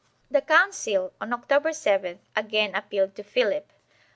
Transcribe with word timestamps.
The 0.31 0.41
Council, 0.41 1.13
on 1.21 1.31
October 1.31 1.69
7th, 1.69 2.21
again 2.35 2.73
appealed 2.73 3.13
to 3.17 3.23
Philip. 3.23 3.71